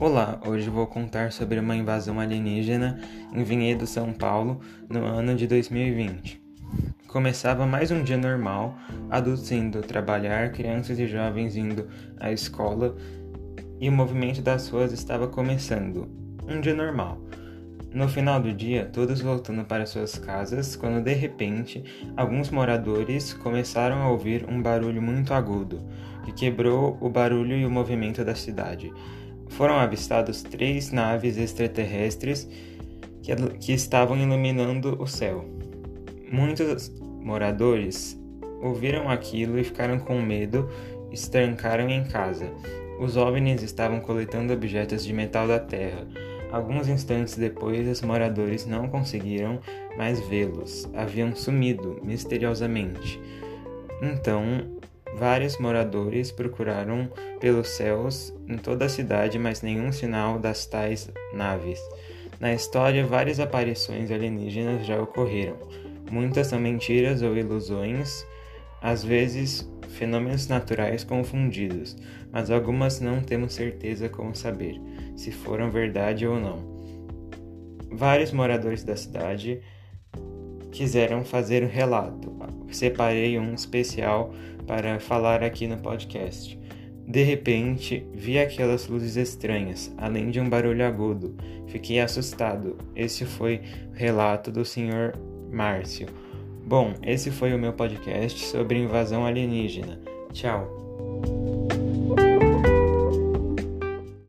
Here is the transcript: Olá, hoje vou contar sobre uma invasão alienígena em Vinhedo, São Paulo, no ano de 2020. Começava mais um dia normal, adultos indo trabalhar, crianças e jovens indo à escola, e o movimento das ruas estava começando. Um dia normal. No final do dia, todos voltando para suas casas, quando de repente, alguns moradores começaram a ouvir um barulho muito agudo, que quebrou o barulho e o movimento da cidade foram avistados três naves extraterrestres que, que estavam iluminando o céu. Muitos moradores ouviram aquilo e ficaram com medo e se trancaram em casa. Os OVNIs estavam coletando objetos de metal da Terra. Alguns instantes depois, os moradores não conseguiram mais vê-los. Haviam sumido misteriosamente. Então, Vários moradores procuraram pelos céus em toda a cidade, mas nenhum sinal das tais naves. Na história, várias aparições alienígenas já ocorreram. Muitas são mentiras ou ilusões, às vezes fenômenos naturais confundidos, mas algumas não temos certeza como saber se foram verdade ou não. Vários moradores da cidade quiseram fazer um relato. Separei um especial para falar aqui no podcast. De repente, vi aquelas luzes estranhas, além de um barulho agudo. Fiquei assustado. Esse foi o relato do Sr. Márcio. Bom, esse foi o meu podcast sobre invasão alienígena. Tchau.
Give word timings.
Olá, 0.00 0.40
hoje 0.46 0.70
vou 0.70 0.86
contar 0.86 1.30
sobre 1.30 1.60
uma 1.60 1.76
invasão 1.76 2.18
alienígena 2.18 2.98
em 3.34 3.44
Vinhedo, 3.44 3.86
São 3.86 4.14
Paulo, 4.14 4.58
no 4.88 5.04
ano 5.04 5.36
de 5.36 5.46
2020. 5.46 6.40
Começava 7.06 7.66
mais 7.66 7.90
um 7.90 8.02
dia 8.02 8.16
normal, 8.16 8.78
adultos 9.10 9.52
indo 9.52 9.82
trabalhar, 9.82 10.52
crianças 10.52 10.98
e 10.98 11.06
jovens 11.06 11.54
indo 11.54 11.86
à 12.18 12.32
escola, 12.32 12.96
e 13.78 13.90
o 13.90 13.92
movimento 13.92 14.40
das 14.40 14.70
ruas 14.70 14.90
estava 14.90 15.28
começando. 15.28 16.08
Um 16.48 16.62
dia 16.62 16.74
normal. 16.74 17.20
No 17.92 18.08
final 18.08 18.40
do 18.40 18.54
dia, 18.54 18.86
todos 18.90 19.20
voltando 19.20 19.66
para 19.66 19.84
suas 19.84 20.18
casas, 20.18 20.76
quando 20.76 21.04
de 21.04 21.12
repente, 21.12 21.84
alguns 22.16 22.48
moradores 22.48 23.34
começaram 23.34 24.00
a 24.00 24.08
ouvir 24.08 24.46
um 24.48 24.62
barulho 24.62 25.02
muito 25.02 25.34
agudo, 25.34 25.78
que 26.24 26.32
quebrou 26.32 26.96
o 27.02 27.10
barulho 27.10 27.54
e 27.54 27.66
o 27.66 27.70
movimento 27.70 28.24
da 28.24 28.34
cidade 28.34 28.90
foram 29.50 29.74
avistados 29.74 30.42
três 30.42 30.90
naves 30.90 31.36
extraterrestres 31.36 32.48
que, 33.22 33.34
que 33.58 33.72
estavam 33.72 34.16
iluminando 34.16 34.96
o 35.00 35.06
céu. 35.06 35.44
Muitos 36.30 36.90
moradores 37.20 38.18
ouviram 38.62 39.08
aquilo 39.08 39.58
e 39.58 39.64
ficaram 39.64 39.98
com 39.98 40.20
medo 40.20 40.68
e 41.10 41.16
se 41.16 41.30
trancaram 41.30 41.88
em 41.88 42.04
casa. 42.04 42.50
Os 43.00 43.16
OVNIs 43.16 43.62
estavam 43.62 44.00
coletando 44.00 44.52
objetos 44.52 45.04
de 45.04 45.12
metal 45.12 45.48
da 45.48 45.58
Terra. 45.58 46.06
Alguns 46.52 46.88
instantes 46.88 47.36
depois, 47.36 47.88
os 47.88 48.02
moradores 48.02 48.66
não 48.66 48.88
conseguiram 48.88 49.60
mais 49.96 50.20
vê-los. 50.28 50.88
Haviam 50.94 51.34
sumido 51.34 51.98
misteriosamente. 52.02 53.20
Então, 54.02 54.79
Vários 55.14 55.58
moradores 55.58 56.30
procuraram 56.30 57.10
pelos 57.40 57.68
céus 57.68 58.32
em 58.48 58.56
toda 58.56 58.86
a 58.86 58.88
cidade, 58.88 59.38
mas 59.38 59.62
nenhum 59.62 59.92
sinal 59.92 60.38
das 60.38 60.66
tais 60.66 61.10
naves. 61.34 61.80
Na 62.38 62.54
história, 62.54 63.04
várias 63.04 63.38
aparições 63.38 64.10
alienígenas 64.10 64.86
já 64.86 65.00
ocorreram. 65.00 65.58
Muitas 66.10 66.46
são 66.46 66.58
mentiras 66.58 67.22
ou 67.22 67.36
ilusões, 67.36 68.26
às 68.80 69.04
vezes 69.04 69.70
fenômenos 69.90 70.48
naturais 70.48 71.04
confundidos, 71.04 71.96
mas 72.32 72.50
algumas 72.50 73.00
não 73.00 73.20
temos 73.20 73.52
certeza 73.52 74.08
como 74.08 74.34
saber 74.34 74.80
se 75.16 75.30
foram 75.30 75.70
verdade 75.70 76.26
ou 76.26 76.40
não. 76.40 76.80
Vários 77.92 78.32
moradores 78.32 78.82
da 78.84 78.96
cidade 78.96 79.60
quiseram 80.70 81.24
fazer 81.24 81.62
um 81.62 81.68
relato. 81.68 82.32
Separei 82.70 83.38
um 83.38 83.54
especial 83.54 84.32
para 84.66 85.00
falar 85.00 85.42
aqui 85.42 85.66
no 85.66 85.78
podcast. 85.78 86.58
De 87.06 87.22
repente, 87.24 88.06
vi 88.14 88.38
aquelas 88.38 88.86
luzes 88.86 89.16
estranhas, 89.16 89.92
além 89.98 90.30
de 90.30 90.38
um 90.38 90.48
barulho 90.48 90.86
agudo. 90.86 91.34
Fiquei 91.66 91.98
assustado. 91.98 92.76
Esse 92.94 93.24
foi 93.24 93.62
o 93.92 93.96
relato 93.96 94.52
do 94.52 94.64
Sr. 94.64 95.14
Márcio. 95.50 96.06
Bom, 96.64 96.94
esse 97.02 97.30
foi 97.32 97.52
o 97.52 97.58
meu 97.58 97.72
podcast 97.72 98.44
sobre 98.44 98.78
invasão 98.78 99.26
alienígena. 99.26 100.00
Tchau. 100.32 100.89